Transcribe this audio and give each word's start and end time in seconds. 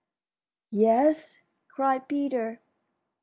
"Yes," 0.71 1.43
cried 1.67 2.07
Peter. 2.07 2.59